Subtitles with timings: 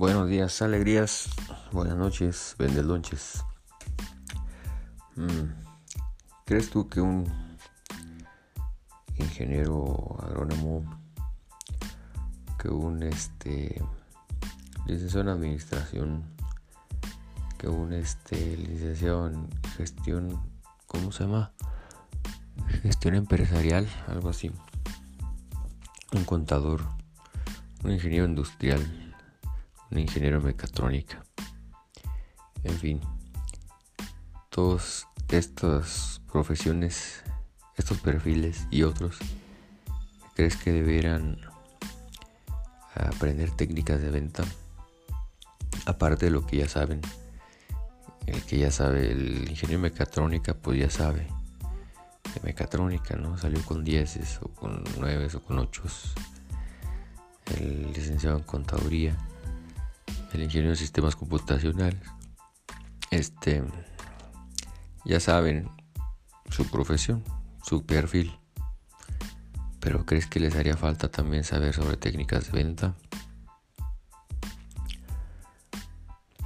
[0.00, 1.28] Buenos días, alegrías.
[1.72, 3.44] Buenas noches, vendelonches.
[5.14, 5.52] Mm,
[6.46, 7.30] ¿Crees tú que un
[9.16, 11.02] ingeniero agrónomo,
[12.58, 13.84] que un este
[14.86, 16.24] licenciado en administración,
[17.58, 20.40] que un este licenciado en gestión,
[20.86, 21.52] ¿cómo se llama?
[22.80, 24.50] Gestión empresarial, algo así.
[26.14, 26.86] Un contador,
[27.84, 29.09] un ingeniero industrial
[29.90, 31.24] un ingeniero mecatrónica.
[32.62, 33.00] En fin,
[34.50, 37.22] todas estas profesiones,
[37.76, 39.18] estos perfiles y otros,
[40.34, 41.38] ¿crees que deberán
[42.94, 44.44] aprender técnicas de venta?
[45.86, 47.00] Aparte de lo que ya saben,
[48.26, 51.26] el que ya sabe, el ingeniero mecatrónica, pues ya sabe
[52.34, 53.38] de mecatrónica, ¿no?
[53.38, 55.82] Salió con 10 o con 9 o con 8.
[57.56, 59.16] El licenciado en contaduría
[60.32, 62.00] el ingeniero de sistemas computacionales.
[63.10, 63.64] Este,
[65.04, 65.68] ya saben
[66.50, 67.24] su profesión,
[67.62, 68.38] su perfil.
[69.80, 72.94] Pero ¿crees que les haría falta también saber sobre técnicas de venta?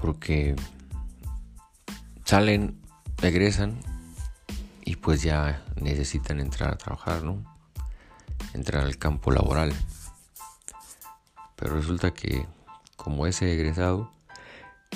[0.00, 0.54] Porque
[2.24, 2.80] salen,
[3.18, 3.80] regresan
[4.84, 7.42] y pues ya necesitan entrar a trabajar, ¿no?
[8.52, 9.72] Entrar al campo laboral.
[11.56, 12.46] Pero resulta que
[13.04, 14.10] como ese egresado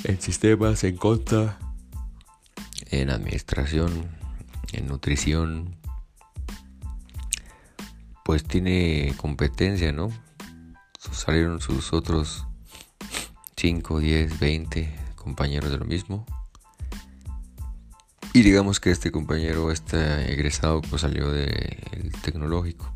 [0.04, 1.58] en sistemas, en conta,
[2.90, 4.08] en administración,
[4.72, 5.76] en nutrición,
[8.24, 10.10] pues tiene competencia, ¿no?
[11.12, 12.46] Salieron sus otros
[13.56, 16.24] 5, 10, 20 compañeros de lo mismo.
[18.32, 22.90] Y digamos que este compañero, este egresado, pues salió del tecnológico.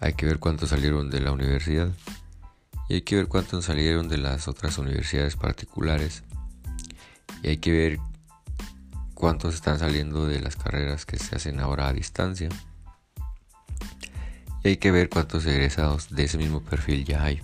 [0.00, 1.90] Hay que ver cuántos salieron de la universidad.
[2.90, 6.24] Y hay que ver cuántos salieron de las otras universidades particulares.
[7.40, 8.00] Y hay que ver
[9.14, 12.48] cuántos están saliendo de las carreras que se hacen ahora a distancia.
[14.64, 17.40] Y hay que ver cuántos egresados de ese mismo perfil ya hay.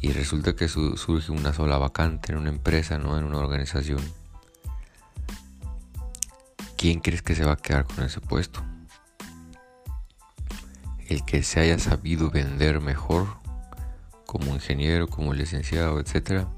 [0.00, 4.02] Y resulta que surge una sola vacante en una empresa, no en una organización.
[6.76, 8.60] ¿Quién crees que se va a quedar con ese puesto?
[11.06, 13.43] El que se haya sabido vender mejor
[14.34, 16.48] como ingeniero, como licenciado, etc.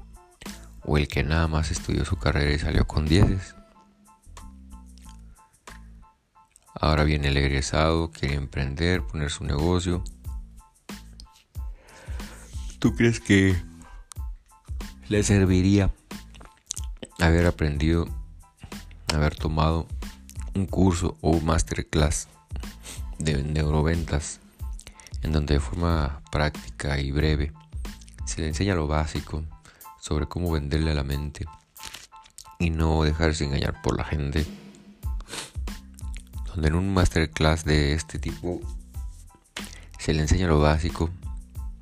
[0.83, 3.53] O el que nada más estudió su carrera y salió con dieces.
[6.73, 10.03] Ahora viene el egresado, quiere emprender, poner su negocio.
[12.79, 13.55] ¿Tú crees que
[15.07, 15.93] le serviría
[17.19, 18.07] haber aprendido,
[19.13, 19.87] haber tomado
[20.55, 22.27] un curso o un masterclass
[23.19, 24.39] de neuroventas
[25.21, 27.53] en donde de forma práctica y breve
[28.27, 29.43] se le enseña lo básico
[29.99, 31.45] sobre cómo venderle a la mente
[32.59, 34.45] y no dejarse engañar por la gente.
[36.47, 38.59] Donde en un masterclass de este tipo
[39.97, 41.09] se le enseña lo básico,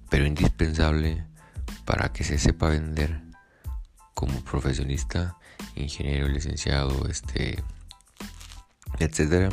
[0.10, 1.26] pero indispensable
[1.84, 3.22] para que se sepa vender
[4.14, 5.38] como profesionista,
[5.76, 7.64] ingeniero, licenciado, este,
[9.00, 9.50] etcétera.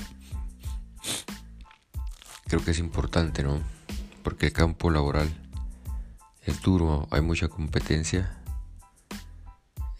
[2.47, 3.61] Creo que es importante, ¿no?
[4.23, 5.42] Porque el campo laboral
[6.45, 8.37] es duro, hay mucha competencia,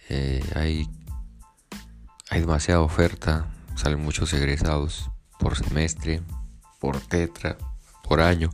[0.09, 0.89] eh, hay,
[2.31, 6.23] hay demasiada oferta, salen muchos egresados por semestre,
[6.81, 7.57] por tetra,
[8.03, 8.51] por año.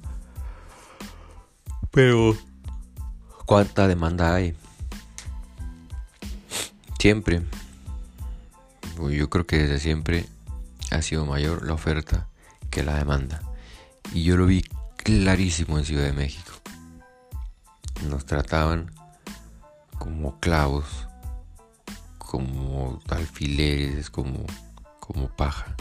[1.90, 2.36] Pero,
[3.46, 4.54] ¿cuánta demanda hay?
[6.98, 7.42] Siempre,
[9.10, 10.26] yo creo que desde siempre
[10.90, 12.28] ha sido mayor la oferta
[12.70, 13.42] que la demanda.
[14.12, 14.62] Y yo lo vi
[14.96, 16.57] clarísimo en Ciudad de México
[18.06, 18.92] nos trataban
[19.98, 21.08] como clavos,
[22.18, 24.46] como alfileres, como,
[25.00, 25.74] como paja.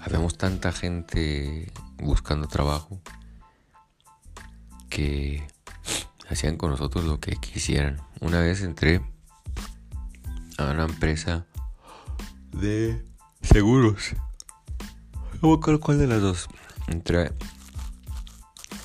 [0.00, 3.00] Habíamos tanta gente buscando trabajo
[4.88, 5.46] que
[6.28, 8.00] hacían con nosotros lo que quisieran.
[8.20, 9.00] Una vez entré
[10.58, 11.46] a una empresa
[12.52, 13.04] de
[13.42, 14.14] seguros.
[15.42, 16.48] No me acuerdo cuál de las dos.
[16.86, 17.32] Entré,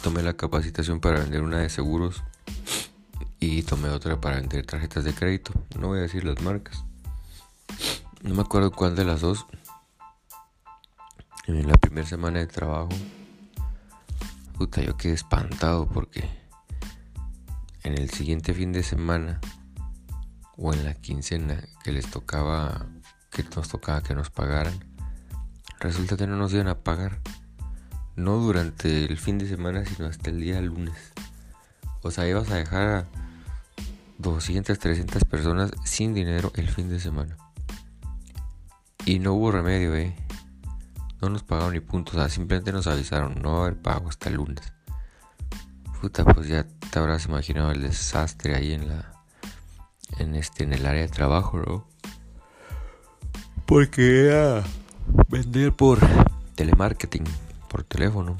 [0.01, 2.23] tomé la capacitación para vender una de seguros
[3.39, 5.53] y tomé otra para vender tarjetas de crédito.
[5.77, 6.83] No voy a decir las marcas.
[8.21, 9.45] No me acuerdo cuál de las dos.
[11.47, 12.89] En la primera semana de trabajo,
[14.57, 16.29] puta, yo quedé espantado porque
[17.83, 19.39] en el siguiente fin de semana
[20.57, 22.85] o en la quincena que les tocaba,
[23.31, 24.77] que nos tocaba que nos pagaran,
[25.79, 27.19] resulta que no nos iban a pagar.
[28.15, 31.13] No durante el fin de semana, sino hasta el día lunes.
[32.01, 33.07] O sea, ibas a dejar
[34.19, 37.37] 200, 300 personas sin dinero el fin de semana.
[39.05, 40.15] Y no hubo remedio, eh.
[41.21, 44.09] No nos pagaron ni puntos, o sea, simplemente nos avisaron, no va a haber pago
[44.09, 44.73] hasta el lunes.
[45.99, 49.11] Puta, pues ya te habrás imaginado el desastre ahí en la
[50.17, 51.87] en este en el área de trabajo, ¿no?
[53.65, 54.63] Porque era
[55.27, 55.99] vender por
[56.55, 57.25] telemarketing,
[57.69, 58.37] por teléfono.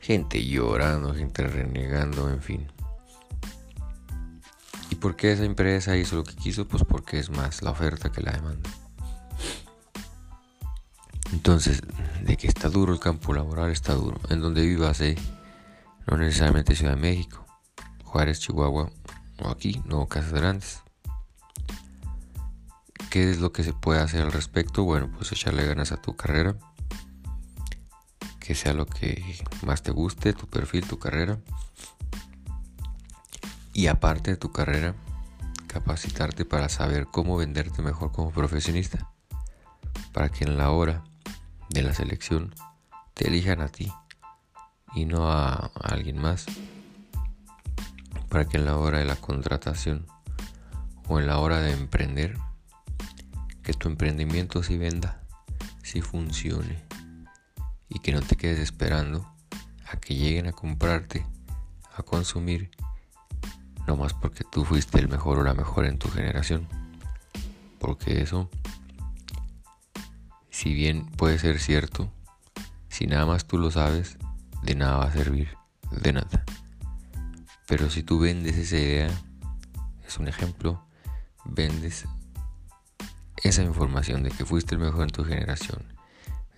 [0.00, 2.73] Gente llorando, gente renegando, en fin.
[5.04, 6.66] ¿Y por qué esa empresa hizo lo que quiso?
[6.66, 8.70] Pues porque es más la oferta que la demanda.
[11.30, 11.82] Entonces,
[12.22, 14.18] de que está duro el campo laboral, está duro.
[14.30, 15.02] En donde vivas,
[16.06, 17.44] no necesariamente Ciudad de México,
[18.02, 18.90] Juárez, Chihuahua,
[19.42, 20.80] o aquí, no Casas Grandes.
[23.10, 24.84] ¿Qué es lo que se puede hacer al respecto?
[24.84, 26.56] Bueno, pues echarle ganas a tu carrera.
[28.40, 29.22] Que sea lo que
[29.66, 31.40] más te guste, tu perfil, tu carrera.
[33.74, 34.94] Y aparte de tu carrera,
[35.66, 39.10] capacitarte para saber cómo venderte mejor como profesionista.
[40.12, 41.02] Para que en la hora
[41.70, 42.54] de la selección
[43.14, 43.92] te elijan a ti
[44.94, 46.46] y no a, alguien más.
[48.28, 50.06] Para que en la hora de la contratación
[51.08, 52.38] o en la hora de emprender,
[53.64, 55.20] que tu emprendimiento sí venda,
[55.82, 56.84] sí funcione
[57.88, 59.28] y que no te quedes esperando
[59.90, 61.26] a que lleguen a comprarte,
[61.96, 62.70] a consumir,
[63.86, 66.66] no más porque tú fuiste el mejor o la mejor en tu generación.
[67.78, 68.48] Porque eso,
[70.50, 72.10] si bien puede ser cierto,
[72.88, 74.18] si nada más tú lo sabes,
[74.62, 75.48] de nada va a servir,
[75.90, 76.44] de nada.
[77.66, 79.10] Pero si tú vendes esa idea,
[80.06, 80.84] es un ejemplo,
[81.44, 82.06] vendes
[83.42, 85.82] esa información de que fuiste el mejor en tu generación,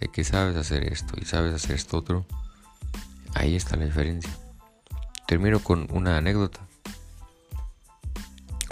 [0.00, 2.26] de que sabes hacer esto y sabes hacer esto otro,
[3.34, 4.30] ahí está la diferencia.
[5.26, 6.65] Termino con una anécdota.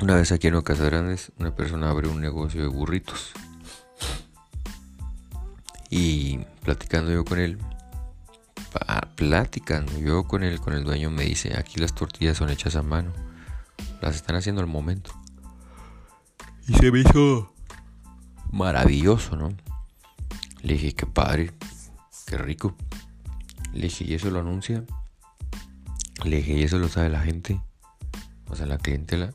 [0.04, 3.32] Una vez aquí en Ocasas Grandes, una persona abre un negocio de burritos.
[5.88, 7.56] Y platicando yo con él,
[9.14, 12.82] platicando yo con él, con el dueño, me dice, aquí las tortillas son hechas a
[12.82, 13.14] mano.
[14.02, 15.10] Las están haciendo al momento.
[16.68, 17.54] Y se me hizo
[18.52, 19.56] maravilloso, ¿no?
[20.60, 21.50] Le dije, qué padre,
[22.26, 22.76] qué rico.
[23.72, 24.84] Le dije, ¿y eso lo anuncia?
[26.24, 27.58] Le dije, ¿y eso lo sabe la gente?
[28.50, 29.32] O sea, la clientela.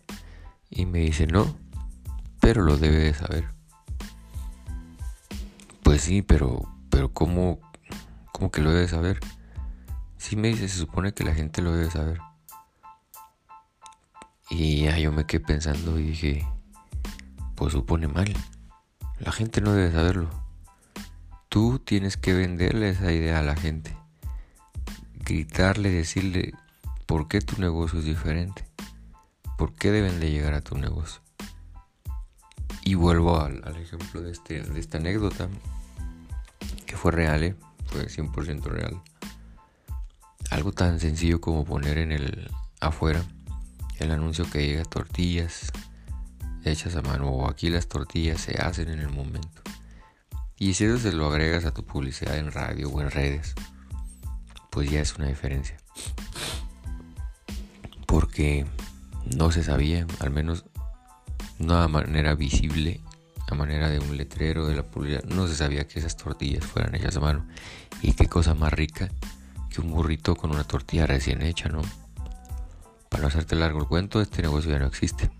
[0.70, 1.56] Y me dice, no,
[2.40, 3.50] pero lo debe de saber.
[5.84, 7.60] Pues sí, pero, pero ¿cómo,
[8.32, 9.20] cómo que lo debe de saber?
[10.18, 12.20] Sí me dice, se supone que la gente lo debe saber.
[14.50, 16.48] Y ya yo me quedé pensando y dije,
[17.56, 18.34] pues supone mal.
[19.20, 20.30] La gente no debe saberlo.
[21.50, 23.96] Tú tienes que venderle esa idea a la gente.
[25.26, 26.54] Gritarle, decirle
[27.06, 28.69] por qué tu negocio es diferente.
[29.60, 31.22] ¿Por qué deben de llegar a tu negocio?
[32.86, 35.50] Y vuelvo al, ejemplo de, este, de esta anécdota,
[36.86, 37.56] que fue real, ¿eh?
[37.88, 39.02] fue 100% real.
[40.50, 43.22] Algo tan sencillo como poner en el afuera
[43.98, 45.74] el anuncio que llega tortillas,
[46.64, 49.62] hechas a mano o aquí las tortillas se hacen en el momento.
[50.58, 53.56] Y si eso se lo agregas a tu publicidad en radio o en redes,
[54.70, 55.76] pues ya es una diferencia.
[58.08, 58.66] Porque
[59.26, 60.66] no se sabía, al menos
[61.58, 63.02] no de manera visible,
[63.50, 66.96] a manera de un letrero de la publicidad, no se sabía que esas tortillas fueran
[66.96, 67.48] hechas a mano.
[68.02, 69.10] Y qué cosa más rica
[69.70, 71.82] que un burrito con una tortilla recién hecha, ¿no?
[73.10, 75.32] Para no hacerte largo el cuento, este negocio ya no existe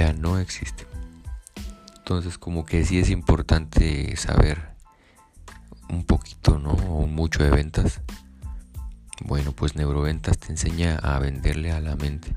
[0.00, 0.86] ya no existe.
[1.98, 4.70] Entonces como que sí es importante saber
[5.90, 6.70] un poquito, ¿no?
[6.70, 8.00] O mucho de ventas.
[9.20, 12.34] Bueno, pues neuroventas te enseña a venderle a la mente,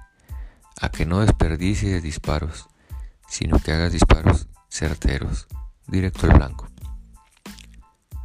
[0.79, 2.67] a que no desperdicies disparos,
[3.27, 5.47] sino que hagas disparos certeros,
[5.87, 6.67] directo al blanco.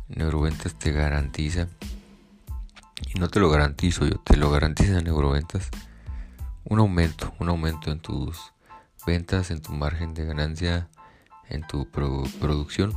[0.08, 1.68] Neuroventas te garantiza,
[3.14, 5.70] y no te lo garantizo yo, te lo garantiza Neuroventas,
[6.64, 8.52] un aumento, un aumento en tus
[9.06, 10.88] ventas, en tu margen de ganancia,
[11.48, 12.92] en tu producción.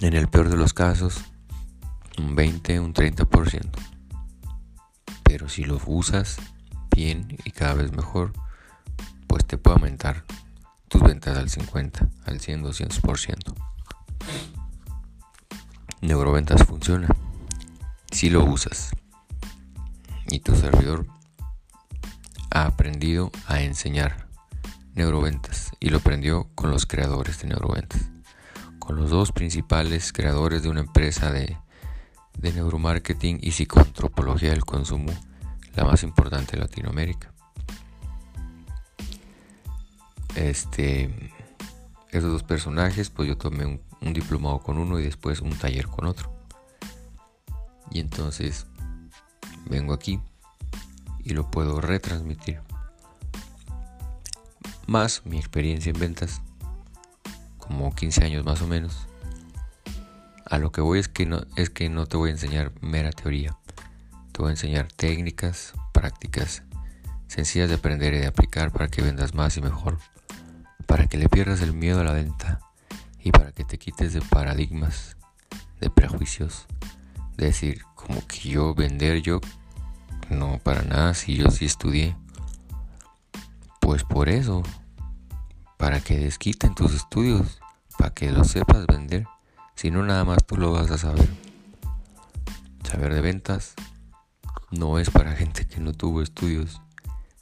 [0.00, 1.24] En el peor de los casos,
[2.18, 3.70] un 20, un 30%.
[5.22, 6.38] Pero si lo usas
[6.94, 8.32] bien y cada vez mejor,
[9.26, 10.24] pues te puede aumentar
[10.88, 13.54] tus ventas al 50, al 100, 200%.
[16.00, 17.08] Neuroventas funciona
[18.10, 18.90] si lo usas.
[20.30, 21.06] Y tu servidor
[22.50, 24.28] ha aprendido a enseñar
[24.94, 28.10] neuroventas y lo aprendió con los creadores de neuroventas,
[28.78, 31.56] con los dos principales creadores de una empresa de,
[32.40, 35.12] neuromarketing y psicoantropología del consumo,
[35.74, 37.32] la más importante de Latinoamérica.
[40.34, 41.32] Este,
[42.10, 45.86] esos dos personajes, pues yo tomé un, un diplomado con uno y después un taller
[45.88, 46.32] con otro.
[47.90, 48.66] Y entonces
[49.68, 50.20] vengo aquí
[51.24, 52.60] y lo puedo retransmitir.
[54.86, 56.40] Más mi experiencia en ventas,
[57.58, 59.06] como 15 años más o menos.
[60.50, 63.10] A lo que voy es que no, es que no te voy a enseñar mera
[63.10, 63.56] teoría.
[64.32, 66.62] Te voy a enseñar técnicas, prácticas,
[67.26, 69.98] sencillas de aprender y de aplicar para que vendas más y mejor.
[70.86, 72.60] Para que le pierdas el miedo a la venta
[73.22, 75.18] y para que te quites de paradigmas,
[75.80, 76.66] de prejuicios.
[77.36, 79.40] De decir, como que yo vender, yo
[80.30, 82.16] no, para nada, si yo sí estudié.
[83.80, 84.62] Pues por eso,
[85.76, 87.60] para que desquiten tus estudios,
[87.98, 89.26] para que lo sepas vender.
[89.78, 91.28] Si no, nada más tú lo vas a saber.
[92.82, 93.74] Saber de ventas
[94.72, 96.82] no es para gente que no tuvo estudios.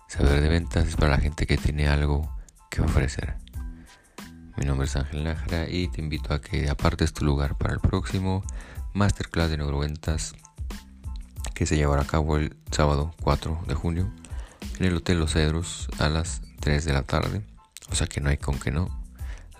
[0.07, 2.31] Saber de ventas es para la gente que tiene algo
[2.69, 3.37] que ofrecer.
[4.59, 7.81] Mi nombre es Ángel Nájera y te invito a que apartes tu lugar para el
[7.81, 8.45] próximo
[8.93, 10.35] Masterclass de Neuroventas
[11.55, 14.13] que se llevará a cabo el sábado 4 de junio
[14.79, 17.41] en el Hotel Los Cedros a las 3 de la tarde.
[17.91, 19.06] O sea que no hay con que no.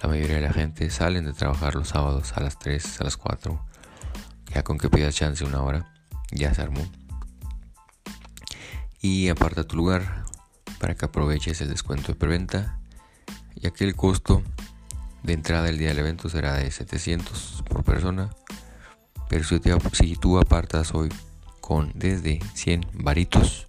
[0.03, 3.17] La mayoría de la gente salen de trabajar los sábados a las 3, a las
[3.17, 3.59] 4.
[4.55, 5.93] Ya con que pidas chance una hora,
[6.31, 6.87] ya se armó.
[9.01, 10.25] Y aparta tu lugar
[10.79, 12.79] para que aproveches el descuento de preventa,
[13.55, 14.43] ya que el costo
[15.23, 18.31] de entrada del día del evento será de 700 por persona.
[19.29, 19.61] Pero si,
[19.93, 21.09] si tú apartas hoy
[21.61, 23.67] con desde 100 varitos,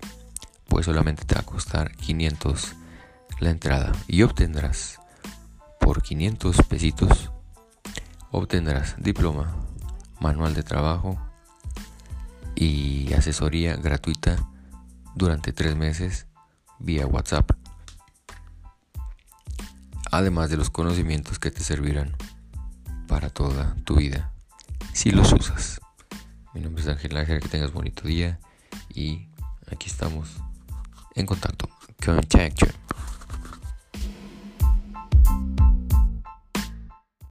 [0.67, 2.73] pues solamente te va a costar 500
[3.39, 4.99] la entrada y obtendrás
[5.87, 7.31] por 500 pesitos
[8.31, 9.55] obtendrás diploma,
[10.19, 11.17] manual de trabajo
[12.55, 14.35] y asesoría gratuita
[15.15, 16.27] durante tres meses
[16.77, 17.51] vía WhatsApp.
[20.11, 22.17] Además de los conocimientos que te servirán
[23.07, 24.33] para toda tu vida
[24.91, 25.79] si los usas.
[26.53, 28.41] Mi nombre es Ángel Ángel, que tengas bonito día
[28.93, 29.29] y
[29.71, 30.35] aquí estamos
[31.15, 31.69] en contacto
[32.03, 32.19] con